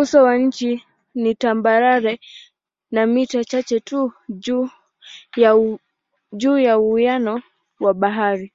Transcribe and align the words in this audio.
Uso 0.00 0.18
wa 0.26 0.36
nchi 0.38 0.84
ni 1.14 1.34
tambarare 1.34 2.20
na 2.90 3.06
mita 3.06 3.44
chache 3.44 3.80
tu 3.80 4.12
juu 6.32 6.56
ya 6.60 6.76
uwiano 6.78 7.42
wa 7.80 7.94
bahari. 7.94 8.52